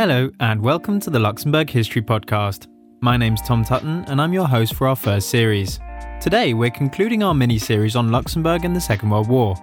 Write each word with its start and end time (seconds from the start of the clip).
Hello, 0.00 0.30
and 0.40 0.62
welcome 0.62 0.98
to 0.98 1.10
the 1.10 1.18
Luxembourg 1.18 1.68
History 1.68 2.00
Podcast. 2.00 2.68
My 3.02 3.18
name's 3.18 3.42
Tom 3.42 3.62
Tutton, 3.62 4.02
and 4.08 4.18
I'm 4.18 4.32
your 4.32 4.48
host 4.48 4.72
for 4.72 4.88
our 4.88 4.96
first 4.96 5.28
series. 5.28 5.78
Today, 6.22 6.54
we're 6.54 6.70
concluding 6.70 7.22
our 7.22 7.34
mini 7.34 7.58
series 7.58 7.96
on 7.96 8.10
Luxembourg 8.10 8.64
and 8.64 8.74
the 8.74 8.80
Second 8.80 9.10
World 9.10 9.28
War. 9.28 9.56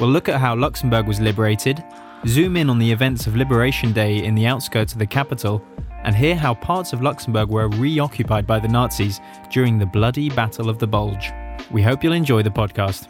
We'll 0.00 0.10
look 0.10 0.28
at 0.28 0.40
how 0.40 0.56
Luxembourg 0.56 1.06
was 1.06 1.20
liberated, 1.20 1.84
zoom 2.26 2.56
in 2.56 2.70
on 2.70 2.80
the 2.80 2.90
events 2.90 3.28
of 3.28 3.36
Liberation 3.36 3.92
Day 3.92 4.24
in 4.24 4.34
the 4.34 4.48
outskirts 4.48 4.94
of 4.94 4.98
the 4.98 5.06
capital, 5.06 5.62
and 6.02 6.16
hear 6.16 6.34
how 6.34 6.54
parts 6.54 6.92
of 6.92 7.00
Luxembourg 7.00 7.48
were 7.48 7.68
reoccupied 7.68 8.48
by 8.48 8.58
the 8.58 8.66
Nazis 8.66 9.20
during 9.48 9.78
the 9.78 9.86
bloody 9.86 10.28
Battle 10.28 10.68
of 10.68 10.80
the 10.80 10.88
Bulge. 10.88 11.32
We 11.70 11.82
hope 11.82 12.02
you'll 12.02 12.14
enjoy 12.14 12.42
the 12.42 12.50
podcast. 12.50 13.06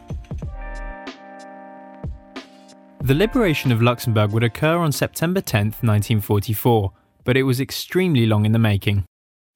The 3.09 3.15
liberation 3.15 3.73
of 3.73 3.80
Luxembourg 3.80 4.33
would 4.33 4.45
occur 4.45 4.77
on 4.77 4.93
September 4.93 5.41
10, 5.41 5.69
1944, 5.80 6.93
but 7.25 7.39
it 7.39 7.45
was 7.45 7.59
extremely 7.59 8.27
long 8.27 8.45
in 8.45 8.53
the 8.53 8.59
making. 8.59 9.07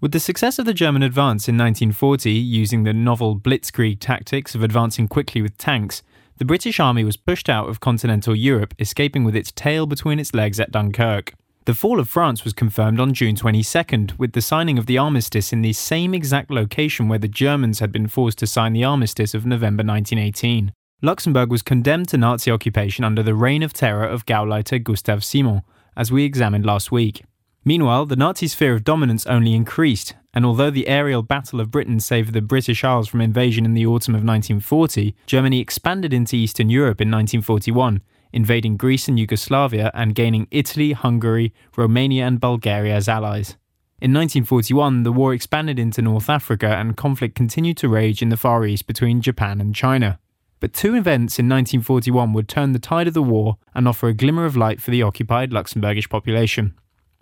With 0.01 0.13
the 0.13 0.21
success 0.21 0.59
of 0.59 0.65
the 0.65 0.73
German 0.73 1.03
advance 1.03 1.51
in 1.51 1.59
1940, 1.59 2.31
using 2.33 2.85
the 2.85 2.95
novel 2.95 3.39
blitzkrieg 3.39 4.01
tactics 4.01 4.55
of 4.55 4.63
advancing 4.63 5.07
quickly 5.07 5.43
with 5.43 5.59
tanks, 5.59 6.03
the 6.39 6.47
British 6.47 6.81
army 6.81 7.05
was 7.05 7.19
pushed 7.19 7.51
out 7.51 7.69
of 7.69 7.79
continental 7.79 8.35
Europe, 8.35 8.73
escaping 8.79 9.23
with 9.23 9.37
its 9.37 9.53
tail 9.53 9.85
between 9.85 10.19
its 10.19 10.33
legs 10.33 10.59
at 10.59 10.73
Dunkirk. 10.73 11.35
The 11.67 11.75
fall 11.75 12.01
of 12.01 12.09
France 12.09 12.45
was 12.45 12.55
confirmed 12.55 12.99
on 12.99 13.13
June 13.13 13.37
22nd, 13.37 14.19
with 14.19 14.33
the 14.33 14.41
signing 14.41 14.79
of 14.79 14.87
the 14.87 14.97
armistice 14.97 15.53
in 15.53 15.61
the 15.61 15.75
same 15.75 16.15
exact 16.15 16.51
location 16.51 17.07
where 17.07 17.19
the 17.19 17.29
Germans 17.29 17.81
had 17.81 17.93
been 17.93 18.09
forced 18.09 18.39
to 18.39 18.47
sign 18.47 18.73
the 18.73 18.85
armistice 18.85 19.35
of 19.35 19.45
November 19.45 19.85
1918. 19.85 20.73
Luxembourg 21.05 21.51
was 21.51 21.63
condemned 21.63 22.07
to 22.11 22.17
Nazi 22.17 22.49
occupation 22.49 23.05
under 23.05 23.25
the 23.25 23.35
reign 23.35 23.65
of 23.65 23.73
terror 23.73 24.07
of 24.07 24.25
Gauleiter 24.25 24.81
Gustav 24.81 25.25
Simon, 25.25 25.63
as 25.97 26.13
we 26.13 26.23
examined 26.23 26.65
last 26.65 26.93
week. 26.93 27.25
Meanwhile, 27.65 28.07
the 28.07 28.15
Nazis' 28.15 28.55
fear 28.55 28.73
of 28.75 28.85
dominance 28.85 29.27
only 29.27 29.53
increased, 29.53 30.15
and 30.33 30.47
although 30.47 30.71
the 30.71 30.87
aerial 30.87 31.25
Battle 31.25 31.61
of 31.61 31.73
Britain 31.73 31.99
saved 31.99 32.33
the 32.33 32.41
British 32.41 32.85
Isles 32.85 33.09
from 33.09 33.21
invasion 33.21 33.65
in 33.65 33.75
the 33.75 33.85
autumn 33.85 34.15
of 34.15 34.23
1940, 34.23 35.17
Germany 35.27 35.59
expanded 35.59 36.13
into 36.13 36.37
Eastern 36.37 36.71
Europe 36.71 37.01
in 37.01 37.11
1941, 37.11 38.01
invading 38.33 38.77
Greece 38.77 39.09
and 39.09 39.19
Yugoslavia 39.19 39.91
and 39.95 40.15
gaining 40.15 40.47
Italy, 40.53 40.93
Hungary, 40.93 41.53
Romania, 41.77 42.29
and 42.29 42.41
Bulgaria 42.41 42.95
as 42.95 43.09
allies. 43.09 43.57
In 44.01 44.13
1941, 44.13 45.03
the 45.03 45.11
war 45.11 45.35
expanded 45.35 45.81
into 45.81 46.01
North 46.01 46.31
Africa 46.31 46.77
and 46.77 46.97
conflict 46.97 47.35
continued 47.35 47.77
to 47.79 47.89
rage 47.89 48.23
in 48.23 48.29
the 48.29 48.37
Far 48.37 48.65
East 48.65 48.87
between 48.87 49.21
Japan 49.21 49.61
and 49.61 49.75
China. 49.75 50.21
But 50.63 50.73
two 50.73 50.95
events 50.95 51.41
in 51.41 51.49
1941 51.49 52.33
would 52.35 52.49
turn 52.49 52.71
the 52.71 52.79
tide 52.79 53.09
of 53.09 53.15
the 53.15 53.23
war 53.23 53.57
and 53.75 53.89
offer 53.89 54.07
a 54.07 54.15
glimmer 54.15 54.45
of 54.45 54.57
light 54.57 54.81
for 54.81 54.93
the 54.93 55.03
occupied 55.03 55.51
Luxembourgish 55.51 56.09
population. 56.09 56.75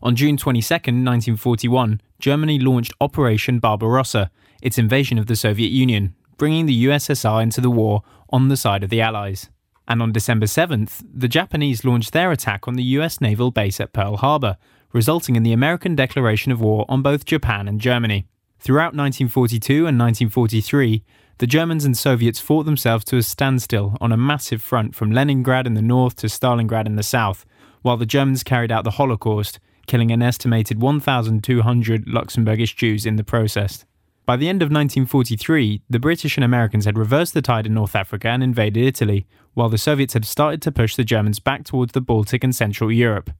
On 0.02 0.14
June 0.14 0.36
22, 0.36 0.74
1941, 0.74 2.02
Germany 2.18 2.58
launched 2.58 2.92
Operation 3.00 3.58
Barbarossa, 3.58 4.30
its 4.60 4.76
invasion 4.76 5.16
of 5.16 5.24
the 5.24 5.36
Soviet 5.36 5.70
Union, 5.70 6.14
bringing 6.36 6.66
the 6.66 6.84
USSR 6.84 7.42
into 7.42 7.62
the 7.62 7.70
war 7.70 8.02
on 8.28 8.48
the 8.48 8.58
side 8.58 8.84
of 8.84 8.90
the 8.90 9.00
Allies. 9.00 9.48
And 9.88 10.02
on 10.02 10.12
December 10.12 10.44
7th, 10.44 11.02
the 11.10 11.26
Japanese 11.26 11.82
launched 11.82 12.12
their 12.12 12.30
attack 12.32 12.68
on 12.68 12.74
the 12.74 12.84
US 12.98 13.22
naval 13.22 13.50
base 13.50 13.80
at 13.80 13.94
Pearl 13.94 14.18
Harbor, 14.18 14.58
resulting 14.92 15.34
in 15.34 15.44
the 15.44 15.54
American 15.54 15.96
declaration 15.96 16.52
of 16.52 16.60
war 16.60 16.84
on 16.90 17.00
both 17.00 17.24
Japan 17.24 17.68
and 17.68 17.80
Germany. 17.80 18.26
Throughout 18.58 18.92
1942 18.92 19.86
and 19.86 19.98
1943, 19.98 21.02
the 21.40 21.46
Germans 21.46 21.86
and 21.86 21.96
Soviets 21.96 22.38
fought 22.38 22.64
themselves 22.64 23.02
to 23.06 23.16
a 23.16 23.22
standstill 23.22 23.96
on 23.98 24.12
a 24.12 24.16
massive 24.18 24.60
front 24.60 24.94
from 24.94 25.10
Leningrad 25.10 25.66
in 25.66 25.72
the 25.72 25.80
north 25.80 26.14
to 26.16 26.26
Stalingrad 26.26 26.84
in 26.84 26.96
the 26.96 27.02
south, 27.02 27.46
while 27.80 27.96
the 27.96 28.04
Germans 28.04 28.42
carried 28.42 28.70
out 28.70 28.84
the 28.84 28.90
Holocaust, 28.90 29.58
killing 29.86 30.10
an 30.10 30.20
estimated 30.20 30.82
1,200 30.82 32.04
Luxembourgish 32.04 32.76
Jews 32.76 33.06
in 33.06 33.16
the 33.16 33.24
process. 33.24 33.86
By 34.26 34.36
the 34.36 34.50
end 34.50 34.60
of 34.60 34.66
1943, 34.66 35.80
the 35.88 35.98
British 35.98 36.36
and 36.36 36.44
Americans 36.44 36.84
had 36.84 36.98
reversed 36.98 37.32
the 37.32 37.40
tide 37.40 37.64
in 37.64 37.72
North 37.72 37.96
Africa 37.96 38.28
and 38.28 38.42
invaded 38.42 38.84
Italy, 38.84 39.26
while 39.54 39.70
the 39.70 39.78
Soviets 39.78 40.12
had 40.12 40.26
started 40.26 40.60
to 40.60 40.70
push 40.70 40.94
the 40.94 41.04
Germans 41.04 41.38
back 41.38 41.64
towards 41.64 41.92
the 41.92 42.02
Baltic 42.02 42.44
and 42.44 42.54
Central 42.54 42.92
Europe. 42.92 43.30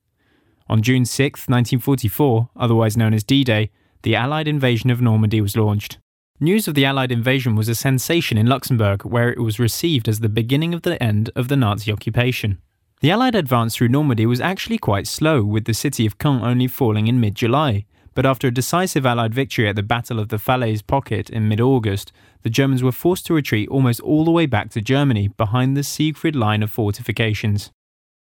On 0.70 0.80
June 0.80 1.04
6, 1.04 1.41
1944, 1.41 2.48
otherwise 2.56 2.96
known 2.96 3.12
as 3.12 3.25
D 3.25 3.44
Day, 3.44 3.70
the 4.04 4.16
Allied 4.16 4.48
invasion 4.48 4.88
of 4.88 5.02
Normandy 5.02 5.42
was 5.42 5.54
launched. 5.54 5.98
News 6.42 6.66
of 6.66 6.74
the 6.74 6.86
Allied 6.86 7.12
invasion 7.12 7.54
was 7.54 7.68
a 7.68 7.74
sensation 7.74 8.38
in 8.38 8.46
Luxembourg, 8.46 9.04
where 9.04 9.28
it 9.30 9.40
was 9.40 9.58
received 9.58 10.08
as 10.08 10.20
the 10.20 10.28
beginning 10.30 10.72
of 10.72 10.80
the 10.80 11.00
end 11.02 11.28
of 11.36 11.48
the 11.48 11.56
Nazi 11.56 11.92
occupation. 11.92 12.56
The 13.02 13.10
Allied 13.10 13.34
advance 13.34 13.76
through 13.76 13.88
Normandy 13.88 14.24
was 14.24 14.40
actually 14.40 14.78
quite 14.78 15.06
slow, 15.06 15.44
with 15.44 15.66
the 15.66 15.74
city 15.74 16.06
of 16.06 16.16
Caen 16.16 16.40
only 16.40 16.66
falling 16.66 17.08
in 17.08 17.20
mid 17.20 17.34
July. 17.34 17.84
But 18.14 18.24
after 18.24 18.48
a 18.48 18.50
decisive 18.50 19.04
Allied 19.04 19.34
victory 19.34 19.68
at 19.68 19.76
the 19.76 19.82
Battle 19.82 20.18
of 20.18 20.30
the 20.30 20.38
Falaise 20.38 20.80
Pocket 20.80 21.28
in 21.28 21.46
mid 21.46 21.60
August, 21.60 22.10
the 22.40 22.48
Germans 22.48 22.82
were 22.82 22.90
forced 22.90 23.26
to 23.26 23.34
retreat 23.34 23.68
almost 23.68 24.00
all 24.00 24.24
the 24.24 24.30
way 24.30 24.46
back 24.46 24.70
to 24.70 24.80
Germany 24.80 25.28
behind 25.28 25.76
the 25.76 25.84
Siegfried 25.84 26.34
line 26.34 26.62
of 26.62 26.70
fortifications. 26.70 27.70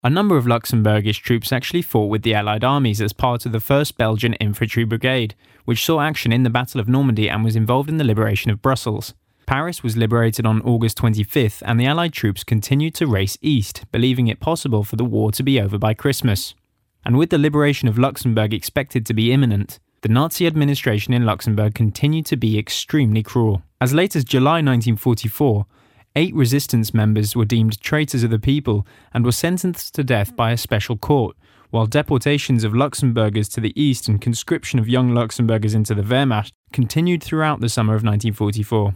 A 0.07 0.09
number 0.09 0.37
of 0.37 0.45
Luxembourgish 0.45 1.21
troops 1.21 1.51
actually 1.51 1.83
fought 1.83 2.11
with 2.11 2.23
the 2.23 2.33
Allied 2.33 2.63
armies 2.63 3.01
as 3.01 3.13
part 3.13 3.45
of 3.45 3.51
the 3.51 3.59
1st 3.59 3.97
Belgian 3.97 4.35
Infantry 4.35 4.85
Brigade, 4.85 5.35
which 5.65 5.85
saw 5.85 6.01
action 6.01 6.31
in 6.31 6.45
the 6.45 6.49
Battle 6.49 6.81
of 6.81 6.89
Normandy 6.89 7.29
and 7.29 7.43
was 7.43 7.57
involved 7.57 7.89
in 7.89 7.97
the 7.97 8.05
liberation 8.05 8.53
of 8.53 8.63
Brussels. 8.63 9.15
Paris 9.47 9.83
was 9.83 9.97
liberated 9.97 10.47
on 10.47 10.63
August 10.63 10.97
25th, 10.99 11.61
and 11.67 11.81
the 11.81 11.87
Allied 11.87 12.13
troops 12.13 12.45
continued 12.45 12.95
to 12.95 13.09
race 13.09 13.37
east, 13.43 13.85
believing 13.91 14.29
it 14.29 14.39
possible 14.39 14.85
for 14.85 14.95
the 14.95 15.05
war 15.05 15.33
to 15.33 15.43
be 15.43 15.61
over 15.61 15.77
by 15.77 15.93
Christmas. 15.93 16.55
And 17.05 17.19
with 17.19 17.31
the 17.31 17.37
liberation 17.37 17.89
of 17.89 17.99
Luxembourg 17.99 18.55
expected 18.55 19.07
to 19.07 19.13
be 19.13 19.33
imminent, 19.33 19.81
the 20.03 20.09
Nazi 20.09 20.47
administration 20.47 21.15
in 21.15 21.27
Luxembourg 21.27 21.75
continued 21.75 22.27
to 22.27 22.37
be 22.37 22.61
extremely 22.61 23.25
cruel. 23.25 23.65
As 23.81 23.93
late 23.93 24.15
as 24.15 24.23
July 24.23 24.63
1944, 24.63 25.67
Eight 26.19 26.35
resistance 26.35 26.95
members 26.95 27.37
were 27.37 27.45
deemed 27.45 27.79
traitors 27.83 28.23
of 28.23 28.31
the 28.31 28.39
people 28.39 28.87
and 29.13 29.23
were 29.23 29.33
sentenced 29.33 29.95
to 29.95 30.03
death 30.03 30.35
by 30.35 30.51
a 30.51 30.57
special 30.57 30.97
court, 30.97 31.37
while 31.69 31.85
deportations 31.85 32.65
of 32.65 32.73
Luxembourgers 32.73 33.53
to 33.53 33.61
the 33.61 33.79
east 33.79 34.09
and 34.09 34.19
conscription 34.19 34.79
of 34.79 34.89
young 34.89 35.11
Luxembourgers 35.13 35.75
into 35.75 35.95
the 35.95 36.01
Wehrmacht 36.01 36.53
continued 36.73 37.23
throughout 37.23 37.61
the 37.61 37.69
summer 37.69 37.93
of 37.93 38.03
1944. 38.03 38.95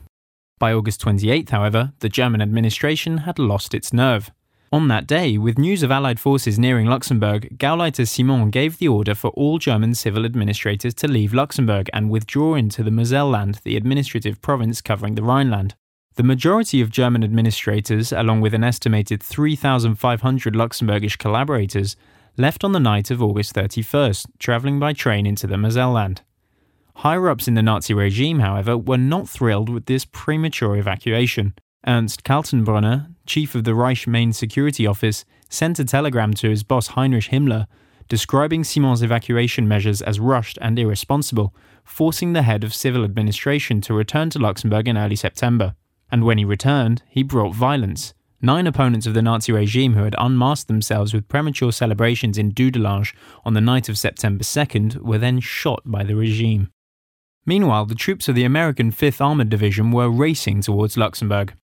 By 0.58 0.72
August 0.72 1.02
28, 1.02 1.50
however, 1.50 1.92
the 1.98 2.08
German 2.08 2.40
administration 2.40 3.18
had 3.18 3.38
lost 3.38 3.74
its 3.74 3.92
nerve. 3.92 4.30
On 4.72 4.88
that 4.88 5.06
day, 5.06 5.36
with 5.36 5.58
news 5.58 5.82
of 5.82 5.90
Allied 5.90 6.18
forces 6.18 6.58
nearing 6.58 6.86
Luxembourg, 6.86 7.58
Gauleiter 7.58 8.08
Simon 8.08 8.48
gave 8.48 8.78
the 8.78 8.88
order 8.88 9.14
for 9.14 9.28
all 9.32 9.58
German 9.58 9.94
civil 9.94 10.24
administrators 10.24 10.94
to 10.94 11.06
leave 11.06 11.34
Luxembourg 11.34 11.90
and 11.92 12.08
withdraw 12.08 12.54
into 12.54 12.82
the 12.82 12.90
Moselland, 12.90 13.62
the 13.62 13.76
administrative 13.76 14.40
province 14.40 14.80
covering 14.80 15.16
the 15.16 15.22
Rhineland. 15.22 15.74
The 16.20 16.24
majority 16.24 16.82
of 16.82 16.90
German 16.90 17.24
administrators, 17.24 18.12
along 18.12 18.42
with 18.42 18.52
an 18.52 18.62
estimated 18.62 19.22
3,500 19.22 20.54
Luxembourgish 20.54 21.16
collaborators, 21.16 21.96
left 22.36 22.62
on 22.62 22.72
the 22.72 22.78
night 22.78 23.10
of 23.10 23.22
August 23.22 23.54
31st, 23.54 24.26
travelling 24.38 24.78
by 24.78 24.92
train 24.92 25.24
into 25.24 25.46
the 25.46 25.56
Moselland. 25.56 26.18
Higher 26.96 27.30
ups 27.30 27.48
in 27.48 27.54
the 27.54 27.62
Nazi 27.62 27.94
regime, 27.94 28.40
however, 28.40 28.76
were 28.76 28.98
not 28.98 29.30
thrilled 29.30 29.70
with 29.70 29.86
this 29.86 30.04
premature 30.04 30.76
evacuation. 30.76 31.54
Ernst 31.86 32.22
Kaltenbrunner, 32.22 33.14
chief 33.24 33.54
of 33.54 33.64
the 33.64 33.74
Reich 33.74 34.06
Main 34.06 34.34
Security 34.34 34.86
Office, 34.86 35.24
sent 35.48 35.78
a 35.78 35.86
telegram 35.86 36.34
to 36.34 36.50
his 36.50 36.62
boss 36.62 36.88
Heinrich 36.88 37.30
Himmler 37.30 37.66
describing 38.10 38.62
Simon's 38.62 39.00
evacuation 39.00 39.66
measures 39.66 40.02
as 40.02 40.20
rushed 40.20 40.58
and 40.60 40.78
irresponsible, 40.78 41.54
forcing 41.82 42.34
the 42.34 42.42
head 42.42 42.62
of 42.62 42.74
civil 42.74 43.04
administration 43.04 43.80
to 43.80 43.94
return 43.94 44.28
to 44.28 44.38
Luxembourg 44.38 44.86
in 44.86 44.98
early 44.98 45.16
September 45.16 45.76
and 46.10 46.24
when 46.24 46.38
he 46.38 46.44
returned, 46.44 47.02
he 47.08 47.22
brought 47.22 47.54
violence. 47.54 48.14
Nine 48.42 48.66
opponents 48.66 49.06
of 49.06 49.12
the 49.12 49.20
Nazi 49.20 49.52
regime 49.52 49.94
who 49.94 50.04
had 50.04 50.14
unmasked 50.18 50.66
themselves 50.66 51.12
with 51.12 51.28
premature 51.28 51.72
celebrations 51.72 52.38
in 52.38 52.52
Dudelange 52.52 53.14
on 53.44 53.52
the 53.52 53.60
night 53.60 53.88
of 53.88 53.98
September 53.98 54.44
2nd 54.44 54.96
were 54.98 55.18
then 55.18 55.40
shot 55.40 55.82
by 55.84 56.04
the 56.04 56.16
regime. 56.16 56.70
Meanwhile, 57.44 57.86
the 57.86 57.94
troops 57.94 58.28
of 58.28 58.34
the 58.34 58.44
American 58.44 58.92
5th 58.92 59.20
Armored 59.20 59.50
Division 59.50 59.90
were 59.90 60.08
racing 60.08 60.62
towards 60.62 60.96
Luxembourg. 60.96 61.54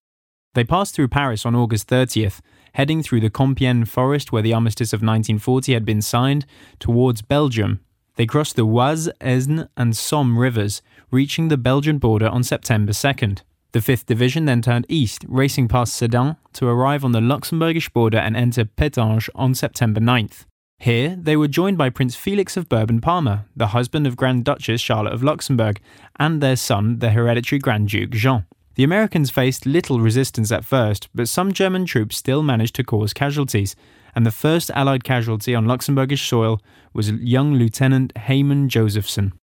They 0.54 0.64
passed 0.64 0.94
through 0.94 1.08
Paris 1.08 1.44
on 1.44 1.54
August 1.54 1.88
30th, 1.88 2.40
heading 2.74 3.02
through 3.02 3.20
the 3.20 3.30
Compiègne 3.30 3.86
forest 3.86 4.30
where 4.30 4.42
the 4.42 4.54
armistice 4.54 4.92
of 4.92 4.98
1940 4.98 5.72
had 5.72 5.84
been 5.84 6.02
signed, 6.02 6.46
towards 6.78 7.22
Belgium. 7.22 7.80
They 8.16 8.26
crossed 8.26 8.56
the 8.56 8.66
Oise, 8.66 9.08
Aisne, 9.20 9.68
and 9.76 9.96
Somme 9.96 10.38
rivers, 10.38 10.82
reaching 11.10 11.48
the 11.48 11.56
Belgian 11.56 11.98
border 11.98 12.28
on 12.28 12.42
September 12.42 12.92
2nd. 12.92 13.42
The 13.72 13.80
5th 13.80 14.06
Division 14.06 14.46
then 14.46 14.62
turned 14.62 14.86
east, 14.88 15.26
racing 15.28 15.68
past 15.68 15.94
Sedan 15.94 16.36
to 16.54 16.66
arrive 16.66 17.04
on 17.04 17.12
the 17.12 17.20
Luxembourgish 17.20 17.92
border 17.92 18.16
and 18.16 18.34
enter 18.34 18.64
Pétange 18.64 19.28
on 19.34 19.54
September 19.54 20.00
9th. 20.00 20.46
Here, 20.78 21.14
they 21.20 21.36
were 21.36 21.48
joined 21.48 21.76
by 21.76 21.90
Prince 21.90 22.16
Felix 22.16 22.56
of 22.56 22.70
Bourbon 22.70 23.02
Parma, 23.02 23.44
the 23.54 23.68
husband 23.68 24.06
of 24.06 24.16
Grand 24.16 24.44
Duchess 24.44 24.80
Charlotte 24.80 25.12
of 25.12 25.22
Luxembourg, 25.22 25.80
and 26.18 26.40
their 26.40 26.56
son, 26.56 27.00
the 27.00 27.10
hereditary 27.10 27.58
Grand 27.58 27.88
Duke 27.90 28.12
Jean. 28.12 28.46
The 28.76 28.84
Americans 28.84 29.30
faced 29.30 29.66
little 29.66 30.00
resistance 30.00 30.50
at 30.50 30.64
first, 30.64 31.10
but 31.14 31.28
some 31.28 31.52
German 31.52 31.84
troops 31.84 32.16
still 32.16 32.42
managed 32.42 32.74
to 32.76 32.84
cause 32.84 33.12
casualties, 33.12 33.76
and 34.14 34.24
the 34.24 34.30
first 34.30 34.70
Allied 34.70 35.04
casualty 35.04 35.54
on 35.54 35.66
Luxembourgish 35.66 36.26
soil 36.26 36.62
was 36.94 37.10
young 37.10 37.52
Lieutenant 37.52 38.16
Hayman 38.16 38.70
Josephson. 38.70 39.37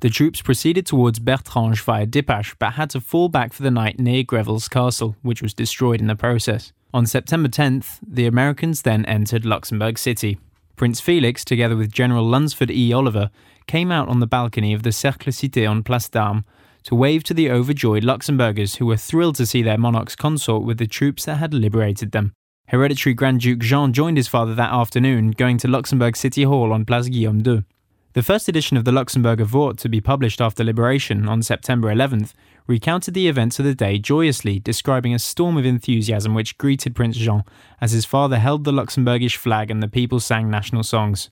The 0.00 0.08
troops 0.08 0.40
proceeded 0.40 0.86
towards 0.86 1.18
Bertrange 1.18 1.82
via 1.82 2.06
Dippach 2.06 2.54
but 2.58 2.72
had 2.72 2.88
to 2.90 3.02
fall 3.02 3.28
back 3.28 3.52
for 3.52 3.62
the 3.62 3.70
night 3.70 3.98
near 3.98 4.22
Greville's 4.22 4.66
castle, 4.66 5.14
which 5.20 5.42
was 5.42 5.52
destroyed 5.52 6.00
in 6.00 6.06
the 6.06 6.16
process. 6.16 6.72
On 6.94 7.04
September 7.04 7.50
10th, 7.50 7.98
the 8.06 8.26
Americans 8.26 8.82
then 8.82 9.04
entered 9.04 9.44
Luxembourg 9.44 9.98
City. 9.98 10.38
Prince 10.76 11.00
Felix, 11.00 11.44
together 11.44 11.76
with 11.76 11.92
General 11.92 12.24
Lunsford 12.24 12.70
E. 12.70 12.92
Oliver, 12.94 13.30
came 13.66 13.92
out 13.92 14.08
on 14.08 14.20
the 14.20 14.26
balcony 14.26 14.72
of 14.72 14.82
the 14.82 14.90
Cercle 14.90 15.32
Cité 15.32 15.68
on 15.68 15.82
Place 15.82 16.08
d'Armes 16.08 16.44
to 16.84 16.94
wave 16.94 17.22
to 17.24 17.34
the 17.34 17.50
overjoyed 17.50 18.02
Luxembourgers 18.02 18.76
who 18.76 18.86
were 18.86 18.96
thrilled 18.96 19.36
to 19.36 19.44
see 19.44 19.62
their 19.62 19.76
monarch's 19.76 20.16
consort 20.16 20.62
with 20.62 20.78
the 20.78 20.86
troops 20.86 21.26
that 21.26 21.36
had 21.36 21.52
liberated 21.52 22.12
them. 22.12 22.32
Hereditary 22.68 23.12
Grand 23.12 23.40
Duke 23.40 23.60
Jean 23.60 23.92
joined 23.92 24.16
his 24.16 24.28
father 24.28 24.54
that 24.54 24.72
afternoon, 24.72 25.32
going 25.32 25.58
to 25.58 25.68
Luxembourg 25.68 26.16
City 26.16 26.44
Hall 26.44 26.72
on 26.72 26.86
Place 26.86 27.08
Guillaume 27.08 27.46
II. 27.46 27.64
The 28.12 28.24
first 28.24 28.48
edition 28.48 28.76
of 28.76 28.84
the 28.84 28.90
Luxembourger 28.90 29.52
Wort 29.52 29.78
to 29.78 29.88
be 29.88 30.00
published 30.00 30.40
after 30.40 30.64
liberation 30.64 31.28
on 31.28 31.44
September 31.44 31.94
11th 31.94 32.32
recounted 32.66 33.14
the 33.14 33.28
events 33.28 33.60
of 33.60 33.64
the 33.64 33.74
day 33.74 34.00
joyously, 34.00 34.58
describing 34.58 35.14
a 35.14 35.18
storm 35.20 35.56
of 35.56 35.64
enthusiasm 35.64 36.34
which 36.34 36.58
greeted 36.58 36.96
Prince 36.96 37.16
Jean 37.16 37.44
as 37.80 37.92
his 37.92 38.04
father 38.04 38.40
held 38.40 38.64
the 38.64 38.72
Luxembourgish 38.72 39.36
flag 39.36 39.70
and 39.70 39.80
the 39.80 39.86
people 39.86 40.18
sang 40.18 40.50
national 40.50 40.82
songs. 40.82 41.30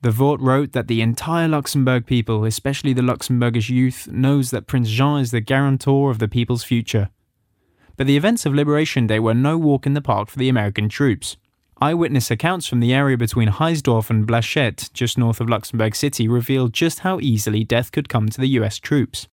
The 0.00 0.10
Wort 0.10 0.40
wrote 0.40 0.72
that 0.72 0.88
the 0.88 1.00
entire 1.00 1.46
Luxembourg 1.46 2.06
people, 2.06 2.44
especially 2.44 2.92
the 2.92 3.02
Luxembourgish 3.02 3.70
youth, 3.70 4.08
knows 4.08 4.50
that 4.50 4.66
Prince 4.66 4.88
Jean 4.90 5.20
is 5.20 5.30
the 5.30 5.40
guarantor 5.40 6.10
of 6.10 6.18
the 6.18 6.26
people's 6.26 6.64
future. 6.64 7.08
But 7.96 8.08
the 8.08 8.16
events 8.16 8.44
of 8.44 8.52
Liberation 8.52 9.06
Day 9.06 9.20
were 9.20 9.32
no 9.32 9.56
walk 9.56 9.86
in 9.86 9.94
the 9.94 10.02
park 10.02 10.28
for 10.28 10.40
the 10.40 10.48
American 10.48 10.88
troops. 10.88 11.36
Eyewitness 11.78 12.30
accounts 12.30 12.66
from 12.66 12.80
the 12.80 12.94
area 12.94 13.18
between 13.18 13.50
Heisdorf 13.50 14.08
and 14.08 14.26
Blaschette, 14.26 14.90
just 14.94 15.18
north 15.18 15.42
of 15.42 15.50
Luxembourg 15.50 15.94
City, 15.94 16.26
revealed 16.26 16.72
just 16.72 17.00
how 17.00 17.20
easily 17.20 17.64
death 17.64 17.92
could 17.92 18.08
come 18.08 18.30
to 18.30 18.40
the 18.40 18.48
US 18.60 18.78
troops. 18.78 19.28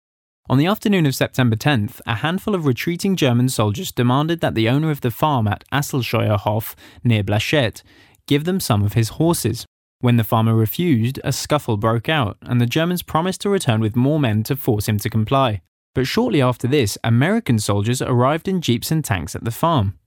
On 0.48 0.56
the 0.56 0.64
afternoon 0.64 1.04
of 1.04 1.14
September 1.14 1.54
10th, 1.54 2.00
a 2.06 2.16
handful 2.16 2.54
of 2.54 2.64
retreating 2.64 3.14
German 3.14 3.50
soldiers 3.50 3.92
demanded 3.92 4.40
that 4.40 4.54
the 4.54 4.70
owner 4.70 4.90
of 4.90 5.02
the 5.02 5.10
farm 5.10 5.46
at 5.46 5.64
Asselscheuerhof, 5.70 6.74
near 7.04 7.22
Blaschette, 7.22 7.82
give 8.26 8.44
them 8.44 8.58
some 8.58 8.82
of 8.82 8.94
his 8.94 9.10
horses. 9.10 9.66
When 10.00 10.16
the 10.16 10.24
farmer 10.24 10.54
refused, 10.54 11.20
a 11.22 11.32
scuffle 11.32 11.76
broke 11.76 12.08
out, 12.08 12.38
and 12.40 12.58
the 12.58 12.64
Germans 12.64 13.02
promised 13.02 13.42
to 13.42 13.50
return 13.50 13.82
with 13.82 13.96
more 13.96 14.18
men 14.18 14.44
to 14.44 14.56
force 14.56 14.88
him 14.88 14.96
to 15.00 15.10
comply. 15.10 15.60
But 15.94 16.06
shortly 16.06 16.40
after 16.40 16.66
this, 16.66 16.96
American 17.04 17.58
soldiers 17.58 18.00
arrived 18.00 18.48
in 18.48 18.62
jeeps 18.62 18.90
and 18.90 19.04
tanks 19.04 19.36
at 19.36 19.44
the 19.44 19.50
farm. 19.50 19.99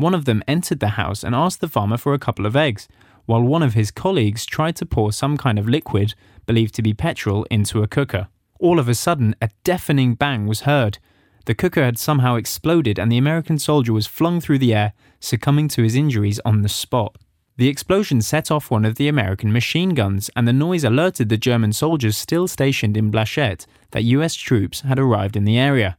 One 0.00 0.14
of 0.14 0.24
them 0.24 0.42
entered 0.48 0.80
the 0.80 0.96
house 0.96 1.22
and 1.22 1.34
asked 1.34 1.60
the 1.60 1.68
farmer 1.68 1.98
for 1.98 2.14
a 2.14 2.18
couple 2.18 2.46
of 2.46 2.56
eggs, 2.56 2.88
while 3.26 3.42
one 3.42 3.62
of 3.62 3.74
his 3.74 3.90
colleagues 3.90 4.46
tried 4.46 4.76
to 4.76 4.86
pour 4.86 5.12
some 5.12 5.36
kind 5.36 5.58
of 5.58 5.68
liquid, 5.68 6.14
believed 6.46 6.74
to 6.76 6.82
be 6.82 6.94
petrol, 6.94 7.44
into 7.50 7.82
a 7.82 7.86
cooker. 7.86 8.28
All 8.58 8.78
of 8.78 8.88
a 8.88 8.94
sudden, 8.94 9.36
a 9.42 9.50
deafening 9.62 10.14
bang 10.14 10.46
was 10.46 10.62
heard. 10.62 10.98
The 11.44 11.54
cooker 11.54 11.84
had 11.84 11.98
somehow 11.98 12.36
exploded, 12.36 12.98
and 12.98 13.12
the 13.12 13.18
American 13.18 13.58
soldier 13.58 13.92
was 13.92 14.06
flung 14.06 14.40
through 14.40 14.60
the 14.60 14.72
air, 14.72 14.94
succumbing 15.20 15.68
to 15.68 15.82
his 15.82 15.94
injuries 15.94 16.40
on 16.46 16.62
the 16.62 16.70
spot. 16.70 17.18
The 17.58 17.68
explosion 17.68 18.22
set 18.22 18.50
off 18.50 18.70
one 18.70 18.86
of 18.86 18.94
the 18.94 19.06
American 19.06 19.52
machine 19.52 19.90
guns, 19.90 20.30
and 20.34 20.48
the 20.48 20.54
noise 20.54 20.82
alerted 20.82 21.28
the 21.28 21.36
German 21.36 21.74
soldiers 21.74 22.16
still 22.16 22.48
stationed 22.48 22.96
in 22.96 23.12
Blaschette 23.12 23.66
that 23.90 24.04
US 24.04 24.34
troops 24.34 24.80
had 24.80 24.98
arrived 24.98 25.36
in 25.36 25.44
the 25.44 25.58
area. 25.58 25.98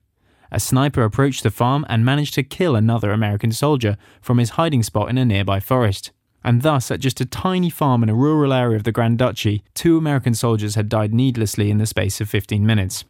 A 0.51 0.59
sniper 0.59 1.03
approached 1.03 1.43
the 1.43 1.51
farm 1.51 1.85
and 1.87 2.03
managed 2.03 2.33
to 2.33 2.43
kill 2.43 2.75
another 2.75 3.11
American 3.11 3.51
soldier 3.51 3.97
from 4.21 4.37
his 4.37 4.51
hiding 4.51 4.83
spot 4.83 5.09
in 5.09 5.17
a 5.17 5.25
nearby 5.25 5.59
forest. 5.59 6.11
And 6.43 6.61
thus, 6.61 6.91
at 6.91 6.99
just 6.99 7.21
a 7.21 7.25
tiny 7.25 7.69
farm 7.69 8.03
in 8.03 8.09
a 8.09 8.15
rural 8.15 8.51
area 8.51 8.75
of 8.75 8.83
the 8.83 8.91
Grand 8.91 9.19
Duchy, 9.19 9.63
two 9.73 9.97
American 9.97 10.33
soldiers 10.33 10.75
had 10.75 10.89
died 10.89 11.13
needlessly 11.13 11.69
in 11.69 11.77
the 11.77 11.85
space 11.85 12.19
of 12.19 12.29
15 12.29 12.65
minutes. 12.65 13.05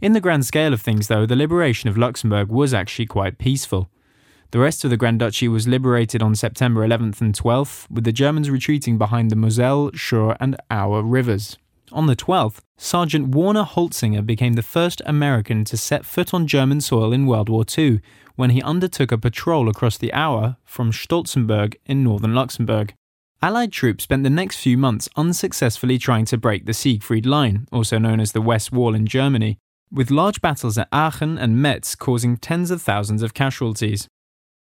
In 0.00 0.12
the 0.12 0.20
grand 0.20 0.44
scale 0.44 0.72
of 0.72 0.82
things, 0.82 1.08
though, 1.08 1.24
the 1.24 1.36
liberation 1.36 1.88
of 1.88 1.96
Luxembourg 1.96 2.48
was 2.48 2.74
actually 2.74 3.06
quite 3.06 3.38
peaceful. 3.38 3.90
The 4.50 4.58
rest 4.58 4.84
of 4.84 4.90
the 4.90 4.96
Grand 4.96 5.18
Duchy 5.18 5.48
was 5.48 5.66
liberated 5.66 6.22
on 6.22 6.36
September 6.36 6.86
11th 6.86 7.20
and 7.20 7.34
12th, 7.34 7.90
with 7.90 8.04
the 8.04 8.12
Germans 8.12 8.50
retreating 8.50 8.98
behind 8.98 9.30
the 9.30 9.36
Moselle, 9.36 9.90
Schur, 9.92 10.36
and 10.38 10.56
Our 10.70 11.02
rivers. 11.02 11.56
On 11.94 12.06
the 12.06 12.16
12th, 12.16 12.58
Sergeant 12.76 13.28
Warner 13.28 13.62
Holzinger 13.62 14.26
became 14.26 14.54
the 14.54 14.62
first 14.62 15.00
American 15.06 15.64
to 15.66 15.76
set 15.76 16.04
foot 16.04 16.34
on 16.34 16.48
German 16.48 16.80
soil 16.80 17.12
in 17.12 17.24
World 17.24 17.48
War 17.48 17.64
II 17.78 18.00
when 18.34 18.50
he 18.50 18.60
undertook 18.62 19.12
a 19.12 19.16
patrol 19.16 19.68
across 19.68 19.96
the 19.96 20.12
Our 20.12 20.56
from 20.64 20.90
Stolzembourg 20.90 21.76
in 21.86 22.02
northern 22.02 22.34
Luxembourg. 22.34 22.94
Allied 23.40 23.70
troops 23.70 24.02
spent 24.02 24.24
the 24.24 24.28
next 24.30 24.56
few 24.56 24.76
months 24.76 25.08
unsuccessfully 25.14 25.96
trying 25.96 26.24
to 26.24 26.36
break 26.36 26.66
the 26.66 26.74
Siegfried 26.74 27.26
Line, 27.26 27.68
also 27.70 27.98
known 27.98 28.18
as 28.18 28.32
the 28.32 28.42
West 28.42 28.72
Wall 28.72 28.92
in 28.92 29.06
Germany, 29.06 29.56
with 29.92 30.10
large 30.10 30.40
battles 30.40 30.76
at 30.76 30.88
Aachen 30.92 31.38
and 31.38 31.62
Metz 31.62 31.94
causing 31.94 32.36
tens 32.36 32.72
of 32.72 32.82
thousands 32.82 33.22
of 33.22 33.34
casualties. 33.34 34.08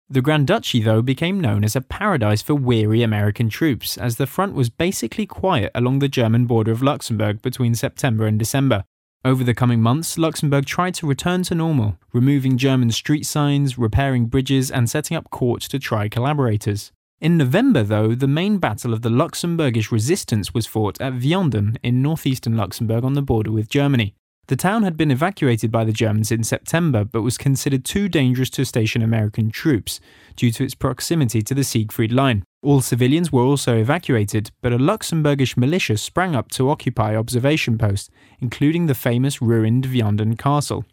The 0.10 0.22
Grand 0.22 0.48
Duchy, 0.48 0.82
though, 0.82 1.02
became 1.02 1.40
known 1.40 1.64
as 1.64 1.76
a 1.76 1.82
paradise 1.82 2.42
for 2.42 2.56
weary 2.56 3.02
American 3.02 3.50
troops, 3.50 3.98
as 3.98 4.18
the 4.18 4.28
front 4.28 4.54
was 4.54 4.70
basically 4.70 5.26
quiet 5.26 5.72
along 5.74 6.00
the 6.00 6.08
German 6.08 6.46
border 6.46 6.72
of 6.72 6.84
Luxembourg 6.84 7.42
between 7.42 7.74
September 7.74 8.28
and 8.28 8.38
December. 8.38 8.84
Over 9.26 9.46
the 9.46 9.54
coming 9.54 9.82
months, 9.82 10.18
Luxembourg 10.18 10.66
tried 10.66 10.94
to 10.96 11.08
return 11.08 11.44
to 11.44 11.56
normal, 11.56 11.98
removing 12.12 12.58
German 12.58 12.92
street 12.92 13.26
signs, 13.26 13.78
repairing 13.78 14.26
bridges, 14.26 14.70
and 14.70 14.90
setting 14.90 15.16
up 15.16 15.30
courts 15.30 15.70
to 15.70 15.80
try 15.80 16.10
collaborators. 16.10 16.92
In 17.22 17.38
November, 17.38 17.84
though, 17.84 18.14
the 18.14 18.28
main 18.28 18.58
battle 18.58 18.94
of 18.94 19.02
the 19.02 19.10
Luxembourgish 19.10 19.92
resistance 19.92 20.54
was 20.54 20.68
fought 20.68 21.00
at 21.00 21.14
Vianden 21.14 21.78
in 21.82 22.02
northeastern 22.02 22.58
Luxembourg 22.58 23.06
on 23.06 23.14
the 23.14 23.22
border 23.22 23.52
with 23.52 23.70
Germany. 23.70 24.14
The 24.54 24.58
town 24.58 24.84
had 24.84 24.96
been 24.96 25.10
evacuated 25.10 25.72
by 25.72 25.84
the 25.84 25.92
Germans 25.92 26.32
in 26.32 26.44
September 26.44 27.04
but 27.04 27.24
was 27.24 27.40
considered 27.40 27.84
too 27.84 28.08
dangerous 28.08 28.52
to 28.52 28.66
station 28.66 29.02
American 29.02 29.50
troops 29.50 30.00
due 30.36 30.52
to 30.52 30.64
its 30.64 30.76
proximity 30.76 31.42
to 31.42 31.56
the 31.56 31.64
Siegfried 31.64 32.12
Line. 32.12 32.44
All 32.62 32.80
civilians 32.80 33.32
were 33.32 33.42
also 33.42 33.76
evacuated, 33.78 34.52
but 34.62 34.72
a 34.72 34.78
Luxembourgish 34.78 35.58
militia 35.58 35.98
sprang 35.98 36.36
up 36.36 36.52
to 36.52 36.70
occupy 36.70 37.16
observation 37.16 37.80
posts, 37.80 38.12
including 38.40 38.86
the 38.86 38.94
famous 38.94 39.42
ruined 39.42 39.88
Vianden 39.88 40.38
Castle. 40.38 40.86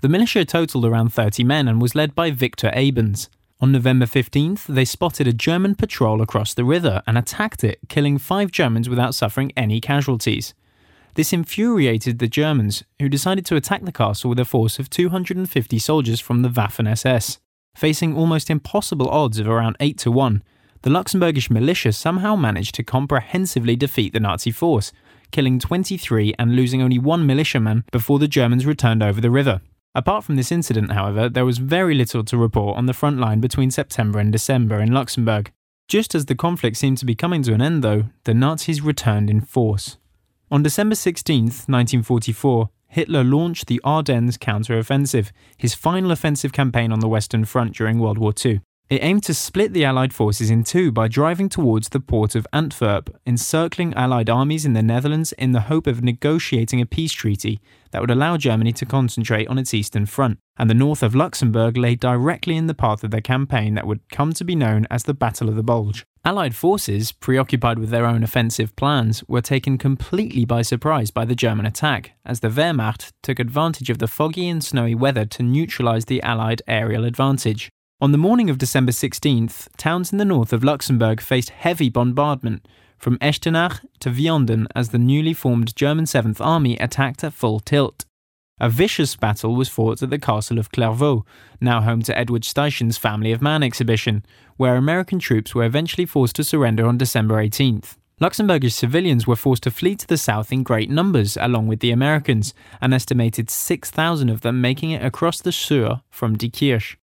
The 0.00 0.08
militia 0.08 0.46
totaled 0.46 0.86
around 0.86 1.12
30 1.12 1.44
men 1.44 1.68
and 1.68 1.82
was 1.82 1.94
led 1.94 2.14
by 2.14 2.30
Victor 2.30 2.70
Abens. 2.72 3.28
On 3.60 3.70
November 3.70 4.06
15th, 4.06 4.64
they 4.64 4.86
spotted 4.86 5.28
a 5.28 5.34
German 5.34 5.74
patrol 5.74 6.22
across 6.22 6.54
the 6.54 6.64
river 6.64 7.02
and 7.06 7.18
attacked 7.18 7.62
it, 7.64 7.80
killing 7.90 8.16
five 8.16 8.50
Germans 8.50 8.88
without 8.88 9.14
suffering 9.14 9.52
any 9.58 9.78
casualties. 9.78 10.54
This 11.18 11.32
infuriated 11.32 12.20
the 12.20 12.28
Germans, 12.28 12.84
who 13.00 13.08
decided 13.08 13.44
to 13.46 13.56
attack 13.56 13.84
the 13.84 13.90
castle 13.90 14.30
with 14.30 14.38
a 14.38 14.44
force 14.44 14.78
of 14.78 14.88
250 14.88 15.76
soldiers 15.80 16.20
from 16.20 16.42
the 16.42 16.48
Waffen 16.48 16.88
SS. 16.88 17.40
Facing 17.74 18.16
almost 18.16 18.48
impossible 18.48 19.08
odds 19.08 19.40
of 19.40 19.48
around 19.48 19.76
8 19.80 19.98
to 19.98 20.12
1, 20.12 20.44
the 20.82 20.90
Luxembourgish 20.90 21.50
militia 21.50 21.90
somehow 21.90 22.36
managed 22.36 22.76
to 22.76 22.84
comprehensively 22.84 23.74
defeat 23.74 24.12
the 24.12 24.20
Nazi 24.20 24.52
force, 24.52 24.92
killing 25.32 25.58
23 25.58 26.34
and 26.38 26.54
losing 26.54 26.82
only 26.82 27.00
one 27.00 27.26
militiaman 27.26 27.82
before 27.90 28.20
the 28.20 28.28
Germans 28.28 28.64
returned 28.64 29.02
over 29.02 29.20
the 29.20 29.28
river. 29.28 29.60
Apart 29.96 30.22
from 30.22 30.36
this 30.36 30.52
incident, 30.52 30.92
however, 30.92 31.28
there 31.28 31.44
was 31.44 31.58
very 31.58 31.96
little 31.96 32.22
to 32.22 32.36
report 32.36 32.76
on 32.76 32.86
the 32.86 32.94
front 32.94 33.18
line 33.18 33.40
between 33.40 33.72
September 33.72 34.20
and 34.20 34.30
December 34.30 34.78
in 34.78 34.92
Luxembourg. 34.92 35.50
Just 35.88 36.14
as 36.14 36.26
the 36.26 36.36
conflict 36.36 36.76
seemed 36.76 36.98
to 36.98 37.04
be 37.04 37.16
coming 37.16 37.42
to 37.42 37.54
an 37.54 37.60
end, 37.60 37.82
though, 37.82 38.04
the 38.22 38.34
Nazis 38.34 38.82
returned 38.82 39.28
in 39.28 39.40
force. 39.40 39.96
On 40.50 40.62
December 40.62 40.94
16, 40.94 41.44
1944, 41.44 42.70
Hitler 42.86 43.22
launched 43.22 43.66
the 43.66 43.82
Ardennes 43.84 44.38
counter-offensive, 44.38 45.30
his 45.58 45.74
final 45.74 46.10
offensive 46.10 46.52
campaign 46.52 46.90
on 46.90 47.00
the 47.00 47.08
Western 47.08 47.44
Front 47.44 47.74
during 47.74 47.98
World 47.98 48.16
War 48.16 48.32
II. 48.42 48.62
It 48.90 49.02
aimed 49.02 49.22
to 49.24 49.34
split 49.34 49.74
the 49.74 49.84
Allied 49.84 50.14
forces 50.14 50.48
in 50.48 50.64
two 50.64 50.90
by 50.90 51.08
driving 51.08 51.50
towards 51.50 51.90
the 51.90 52.00
port 52.00 52.34
of 52.34 52.46
Antwerp, 52.54 53.14
encircling 53.26 53.92
Allied 53.92 54.30
armies 54.30 54.64
in 54.64 54.72
the 54.72 54.82
Netherlands 54.82 55.32
in 55.32 55.52
the 55.52 55.60
hope 55.60 55.86
of 55.86 56.02
negotiating 56.02 56.80
a 56.80 56.86
peace 56.86 57.12
treaty 57.12 57.60
that 57.90 58.00
would 58.00 58.10
allow 58.10 58.38
Germany 58.38 58.72
to 58.72 58.86
concentrate 58.86 59.46
on 59.48 59.58
its 59.58 59.74
eastern 59.74 60.06
front. 60.06 60.38
And 60.56 60.70
the 60.70 60.74
north 60.74 61.02
of 61.02 61.14
Luxembourg 61.14 61.76
lay 61.76 61.96
directly 61.96 62.56
in 62.56 62.66
the 62.66 62.74
path 62.74 63.04
of 63.04 63.10
their 63.10 63.20
campaign 63.20 63.74
that 63.74 63.86
would 63.86 64.08
come 64.10 64.32
to 64.32 64.44
be 64.44 64.56
known 64.56 64.86
as 64.90 65.02
the 65.02 65.12
Battle 65.12 65.50
of 65.50 65.56
the 65.56 65.62
Bulge. 65.62 66.06
Allied 66.24 66.54
forces, 66.54 67.12
preoccupied 67.12 67.78
with 67.78 67.90
their 67.90 68.06
own 68.06 68.22
offensive 68.22 68.74
plans, 68.74 69.22
were 69.28 69.42
taken 69.42 69.76
completely 69.76 70.46
by 70.46 70.62
surprise 70.62 71.10
by 71.10 71.26
the 71.26 71.34
German 71.34 71.66
attack, 71.66 72.12
as 72.24 72.40
the 72.40 72.48
Wehrmacht 72.48 73.12
took 73.22 73.38
advantage 73.38 73.90
of 73.90 73.98
the 73.98 74.08
foggy 74.08 74.48
and 74.48 74.64
snowy 74.64 74.94
weather 74.94 75.26
to 75.26 75.42
neutralize 75.42 76.06
the 76.06 76.22
Allied 76.22 76.62
aerial 76.66 77.04
advantage. 77.04 77.70
On 78.00 78.12
the 78.12 78.18
morning 78.18 78.48
of 78.48 78.58
December 78.58 78.92
16th, 78.92 79.66
towns 79.76 80.12
in 80.12 80.18
the 80.18 80.24
north 80.24 80.52
of 80.52 80.62
Luxembourg 80.62 81.20
faced 81.20 81.50
heavy 81.50 81.88
bombardment, 81.88 82.64
from 82.96 83.18
Echternach 83.18 83.84
to 83.98 84.10
Vianden 84.10 84.68
as 84.72 84.90
the 84.90 85.00
newly 85.00 85.34
formed 85.34 85.74
German 85.74 86.04
7th 86.04 86.40
Army 86.40 86.76
attacked 86.76 87.24
at 87.24 87.32
full 87.32 87.58
tilt. 87.58 88.04
A 88.60 88.70
vicious 88.70 89.16
battle 89.16 89.56
was 89.56 89.68
fought 89.68 90.00
at 90.00 90.10
the 90.10 90.18
castle 90.20 90.60
of 90.60 90.70
Clervaux, 90.70 91.24
now 91.60 91.80
home 91.80 92.02
to 92.02 92.16
Edward 92.16 92.42
Steichen's 92.42 92.96
Family 92.96 93.32
of 93.32 93.42
Man 93.42 93.64
exhibition, 93.64 94.24
where 94.56 94.76
American 94.76 95.18
troops 95.18 95.52
were 95.52 95.64
eventually 95.64 96.06
forced 96.06 96.36
to 96.36 96.44
surrender 96.44 96.86
on 96.86 96.98
December 96.98 97.42
18th. 97.42 97.96
Luxembourgish 98.20 98.74
civilians 98.74 99.26
were 99.26 99.34
forced 99.34 99.64
to 99.64 99.72
flee 99.72 99.96
to 99.96 100.06
the 100.06 100.16
south 100.16 100.52
in 100.52 100.62
great 100.62 100.88
numbers, 100.88 101.36
along 101.40 101.66
with 101.66 101.80
the 101.80 101.90
Americans, 101.90 102.54
an 102.80 102.92
estimated 102.92 103.50
6,000 103.50 104.28
of 104.28 104.42
them 104.42 104.60
making 104.60 104.92
it 104.92 105.04
across 105.04 105.40
the 105.40 105.50
Sur 105.50 106.00
from 106.10 106.36
Diekirch. 106.36 106.94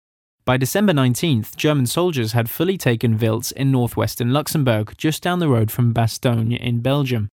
By 0.46 0.56
December 0.56 0.92
19th, 0.92 1.56
German 1.56 1.86
soldiers 1.86 2.30
had 2.30 2.48
fully 2.48 2.78
taken 2.78 3.18
Wiltz 3.18 3.50
in 3.50 3.72
northwestern 3.72 4.32
Luxembourg, 4.32 4.94
just 4.96 5.20
down 5.20 5.40
the 5.40 5.48
road 5.48 5.72
from 5.72 5.92
Bastogne 5.92 6.56
in 6.56 6.82
Belgium. 6.82 7.28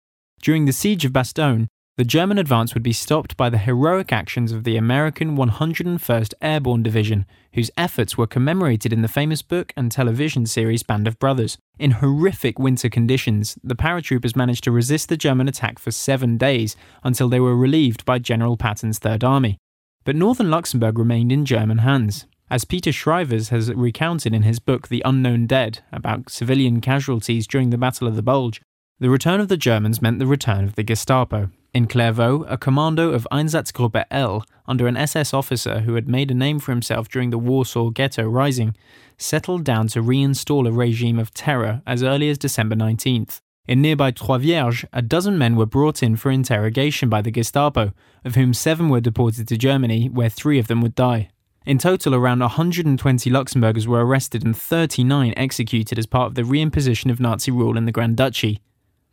During 0.43 0.67
the 0.67 0.75
siege 0.75 1.07
of 1.07 1.15
Bastogne, 1.15 1.69
the 1.97 2.05
German 2.05 2.37
advance 2.37 2.75
would 2.75 2.83
be 2.83 2.93
stopped 2.93 3.35
by 3.39 3.49
the 3.49 3.57
heroic 3.57 4.13
actions 4.13 4.53
of 4.53 4.65
the 4.65 4.77
American 4.77 5.39
101st 5.39 6.35
Airborne 6.43 6.83
Division, 6.83 7.25
whose 7.55 7.71
efforts 7.79 8.19
were 8.19 8.27
commemorated 8.27 8.93
in 8.93 9.01
the 9.01 9.09
famous 9.09 9.41
book 9.41 9.73
and 9.75 9.91
television 9.91 10.45
series 10.45 10.83
Band 10.83 11.09
of 11.09 11.19
Brothers. 11.19 11.57
In 11.79 11.93
horrific 11.93 12.59
winter 12.59 12.91
conditions, 12.91 13.57
the 13.65 13.75
paratroopers 13.75 14.37
managed 14.37 14.65
to 14.65 14.71
resist 14.71 15.09
the 15.09 15.17
German 15.17 15.49
attack 15.49 15.79
for 15.79 15.91
seven 15.91 16.37
days 16.37 16.77
until 17.03 17.31
they 17.31 17.41
were 17.41 17.57
relieved 17.57 18.05
by 18.05 18.19
General 18.19 18.59
Patton's 18.59 18.99
Third 18.99 19.25
Army. 19.25 19.57
But 20.05 20.15
northern 20.15 20.51
Luxembourg 20.51 20.99
remained 20.99 21.33
in 21.33 21.47
German 21.47 21.79
hands. 21.79 22.27
As 22.51 22.65
Peter 22.65 22.93
Schrijvers 22.93 23.51
has 23.51 23.71
recounted 23.75 24.33
in 24.33 24.43
his 24.43 24.59
book 24.59 24.89
The 24.89 25.03
Unknown 25.05 25.47
Dead 25.47 25.81
about 25.93 26.31
civilian 26.31 26.81
casualties 26.81 27.47
during 27.47 27.69
the 27.69 27.77
Battle 27.77 28.09
of 28.09 28.17
the 28.17 28.23
Bulge, 28.23 28.63
the 28.99 29.11
return 29.11 29.39
of 29.39 29.49
the 29.49 29.59
Germans 29.59 30.01
meant 30.01 30.19
the 30.19 30.27
return 30.27 30.65
of 30.65 30.75
the 30.75 30.83
Gestapo. 30.83 31.51
In 31.75 31.87
Clervaux, 31.87 32.47
a 32.49 32.57
commando 32.57 33.11
of 33.11 33.29
Einsatzgruppe 33.31 34.03
L, 34.11 34.47
under 34.67 34.87
an 34.87 34.97
SS 34.97 35.35
officer 35.35 35.81
who 35.81 35.95
had 35.95 36.09
made 36.09 36.31
a 36.31 36.35
name 36.35 36.59
for 36.59 36.73
himself 36.73 37.11
during 37.11 37.29
the 37.29 37.39
Warsaw 37.39 37.91
Ghetto 37.91 38.27
Rising, 38.27 38.75
settled 39.19 39.65
down 39.65 39.89
to 39.89 40.03
reinstall 40.03 40.67
a 40.67 40.73
regime 40.73 41.19
of 41.19 41.35
terror 41.35 41.83
as 41.87 42.03
early 42.03 42.31
as 42.31 42.39
December 42.39 42.75
19th. 42.77 43.41
In 43.67 43.83
nearby 43.83 44.11
Trois 44.11 44.39
Vierges, 44.39 44.87
a 44.95 45.03
dozen 45.03 45.37
men 45.37 45.55
were 45.55 45.67
brought 45.67 46.03
in 46.03 46.17
for 46.17 46.31
interrogation 46.31 47.11
by 47.11 47.21
the 47.21 47.31
Gestapo, 47.31 47.93
of 48.25 48.37
whom 48.37 48.55
seven 48.55 48.89
were 48.89 49.03
deported 49.03 49.47
to 49.49 49.59
Germany, 49.59 50.09
where 50.09 50.31
three 50.31 50.59
of 50.59 50.69
them 50.69 50.81
would 50.81 50.95
die. 50.95 51.29
In 51.67 51.79
total, 51.79 52.15
around 52.15 52.41
120 52.41 53.31
Luxembourgers 53.31 53.87
were 53.87 54.05
arrested 54.05 54.45
and 54.45 54.57
39 54.57 55.35
executed 55.37 55.99
as 55.99 56.07
part 56.07 56.29
of 56.29 56.35
the 56.35 56.43
reimposition 56.43 57.11
of 57.11 57.21
Nazi 57.21 57.51
rule 57.51 57.77
in 57.77 57.85
the 57.85 57.93
Grand 57.93 58.17
Duchy. 58.17 58.61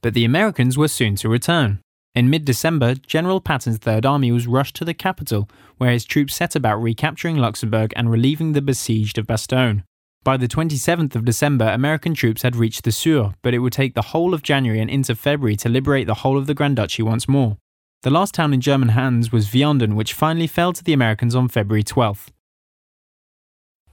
But 0.02 0.14
the 0.14 0.26
Americans 0.26 0.78
were 0.78 0.88
soon 0.88 1.16
to 1.18 1.30
return. 1.30 1.80
In 2.14 2.30
mid 2.30 2.46
December, 2.46 2.96
General 2.96 3.42
Patton's 3.42 3.78
Third 3.78 4.06
Army 4.06 4.32
was 4.32 4.48
rushed 4.48 4.76
to 4.78 4.86
the 4.86 4.94
capital, 4.94 5.50
where 5.78 5.92
his 5.92 6.06
troops 6.06 6.34
set 6.34 6.56
about 6.56 6.82
recapturing 6.82 7.38
Luxembourg 7.38 7.92
and 7.98 8.10
relieving 8.10 8.54
the 8.54 8.62
besieged 8.62 9.18
of 9.18 9.28
Bastogne. 9.28 9.84
By 10.24 10.38
the 10.38 10.48
27th 10.48 11.14
of 11.16 11.26
December, 11.26 11.68
American 11.68 12.14
troops 12.14 12.42
had 12.42 12.56
reached 12.56 12.84
the 12.84 12.92
Sur, 12.92 13.34
but 13.42 13.54
it 13.54 13.60
would 13.60 13.74
take 13.74 13.96
the 13.96 14.02
whole 14.02 14.34
of 14.34 14.44
January 14.44 14.80
and 14.80 14.90
into 14.90 15.14
February 15.14 15.58
to 15.58 15.70
liberate 15.70 16.08
the 16.08 16.16
whole 16.16 16.38
of 16.38 16.48
the 16.48 16.54
Grand 16.54 16.78
Duchy 16.78 17.04
once 17.04 17.28
more. 17.28 17.58
The 18.02 18.10
last 18.10 18.34
town 18.34 18.54
in 18.54 18.62
German 18.62 18.90
hands 18.90 19.32
was 19.32 19.48
Vianden, 19.48 19.96
which 19.96 20.14
finally 20.14 20.48
fell 20.48 20.72
to 20.72 20.84
the 20.84 20.94
Americans 20.94 21.36
on 21.36 21.48
February 21.48 21.84
12th. 21.84 22.30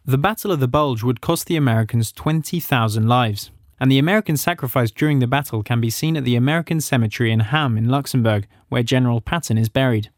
The 0.05 0.19
Battle 0.19 0.53
of 0.53 0.61
the 0.61 0.69
Bulge 0.69 1.03
would 1.03 1.21
cost 1.21 1.47
the 1.47 1.57
Americans 1.57 2.13
20,000 2.13 3.09
lives 3.09 3.51
and 3.83 3.91
the 3.91 3.99
American 3.99 4.37
sacrifice 4.37 4.93
during 4.93 5.19
the 5.19 5.27
battle 5.27 5.65
can 5.65 5.81
be 5.81 5.91
seen 5.91 6.17
at 6.17 6.23
the 6.23 6.37
American 6.37 6.81
Cemetery 6.81 7.33
in 7.33 7.41
Hamm 7.41 7.77
in 7.77 7.89
Luxembourg, 7.89 8.47
where 8.69 8.85
General 8.85 9.21
Patton 9.21 9.59
is 9.59 9.69
buried. 9.69 10.09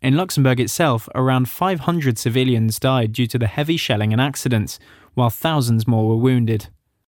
In 0.00 0.16
Luxembourg 0.16 0.58
itself, 0.60 1.06
around 1.14 1.50
500 1.50 2.16
civilians 2.16 2.78
died 2.78 3.12
due 3.12 3.26
to 3.26 3.38
the 3.38 3.48
heavy 3.48 3.76
shelling 3.76 4.14
and 4.14 4.20
accidents, 4.20 4.78
while 5.12 5.28
thousands 5.28 5.86
more 5.86 6.08
were 6.08 6.16
wounded. 6.16 6.68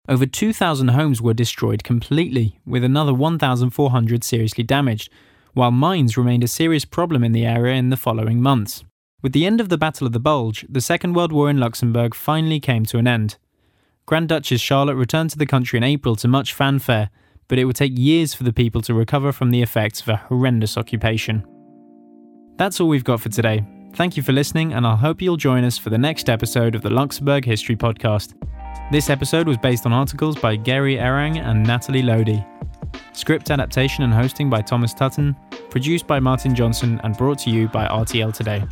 Over 0.09 0.25
2,000 0.25 0.89
homes 0.89 1.21
were 1.21 1.33
destroyed 1.33 1.85
completely, 1.85 2.59
with 2.65 2.83
another 2.83 3.13
1,400 3.13 4.25
seriously 4.25 4.65
damaged, 4.65 5.09
while 5.53 5.71
mines 5.71 6.17
remained 6.17 6.43
a 6.43 6.49
serious 6.49 6.83
problem 6.83 7.23
in 7.23 7.31
the 7.31 7.45
area 7.45 7.75
in 7.75 7.91
the 7.91 7.95
following 7.95 8.41
months. 8.41 8.83
With 9.23 9.33
the 9.33 9.47
end 9.47 9.59
of 9.59 9.69
the 9.69 9.79
Battle 9.79 10.05
of 10.05 10.13
the 10.13 10.19
Bulge, 10.19 10.63
the 10.69 10.79
Second 10.79 11.13
World 11.13 11.31
War 11.31 11.49
in 11.49 11.57
Luxembourg 11.57 12.13
finally 12.13 12.59
came 12.59 12.85
to 12.85 12.99
an 12.99 13.07
end. 13.07 13.37
Grand 14.05 14.29
Duchess 14.29 14.61
Charlotte 14.61 14.95
returned 14.95 15.31
to 15.31 15.39
the 15.39 15.47
country 15.47 15.77
in 15.77 15.83
April 15.83 16.15
to 16.17 16.27
much 16.27 16.53
fanfare, 16.53 17.09
but 17.47 17.57
it 17.57 17.65
would 17.65 17.75
take 17.75 17.97
years 17.97 18.35
for 18.35 18.43
the 18.43 18.53
people 18.53 18.79
to 18.81 18.93
recover 18.93 19.31
from 19.31 19.49
the 19.49 19.63
effects 19.63 20.01
of 20.01 20.09
a 20.09 20.17
horrendous 20.17 20.77
occupation. 20.77 21.43
That's 22.57 22.79
all 22.79 22.87
we've 22.89 23.03
got 23.03 23.19
for 23.19 23.29
today. 23.29 23.65
Thank 23.95 24.17
you 24.17 24.23
for 24.23 24.33
listening, 24.33 24.73
and 24.73 24.85
I 24.85 24.95
hope 24.95 25.19
you'll 25.19 25.35
join 25.35 25.63
us 25.63 25.79
for 25.79 25.89
the 25.89 25.97
next 25.97 26.29
episode 26.29 26.75
of 26.75 26.83
the 26.83 26.91
Luxembourg 26.91 27.43
History 27.43 27.75
Podcast. 27.75 28.35
This 28.91 29.09
episode 29.09 29.47
was 29.47 29.57
based 29.57 29.87
on 29.87 29.93
articles 29.93 30.37
by 30.37 30.57
Gary 30.57 30.97
Erang 30.97 31.39
and 31.39 31.65
Natalie 31.65 32.03
Lodi. 32.03 32.45
Script 33.13 33.49
adaptation 33.49 34.03
and 34.03 34.13
hosting 34.13 34.47
by 34.47 34.61
Thomas 34.61 34.93
Tutton, 34.93 35.35
produced 35.71 36.05
by 36.05 36.19
Martin 36.19 36.53
Johnson, 36.53 37.01
and 37.03 37.17
brought 37.17 37.39
to 37.39 37.49
you 37.49 37.67
by 37.67 37.87
RTL 37.87 38.31
Today. 38.31 38.63